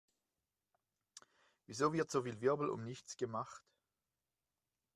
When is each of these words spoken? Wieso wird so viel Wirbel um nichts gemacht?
Wieso 1.67 1.93
wird 1.93 2.09
so 2.09 2.23
viel 2.23 2.41
Wirbel 2.41 2.71
um 2.71 2.83
nichts 2.83 3.17
gemacht? 3.17 3.63